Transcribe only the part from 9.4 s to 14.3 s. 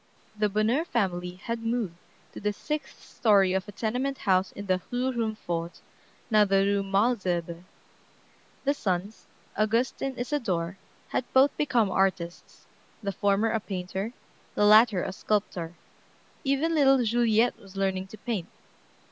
Auguste and Isadore, had both become artists; the former a painter,